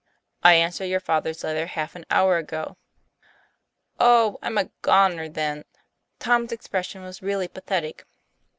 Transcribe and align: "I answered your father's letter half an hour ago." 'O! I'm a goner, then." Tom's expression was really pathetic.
"I 0.43 0.55
answered 0.55 0.85
your 0.87 0.99
father's 0.99 1.43
letter 1.43 1.67
half 1.67 1.95
an 1.95 2.07
hour 2.09 2.37
ago." 2.37 2.75
'O! 3.99 4.39
I'm 4.41 4.57
a 4.57 4.71
goner, 4.81 5.29
then." 5.29 5.63
Tom's 6.17 6.51
expression 6.51 7.03
was 7.03 7.21
really 7.21 7.47
pathetic. 7.47 8.07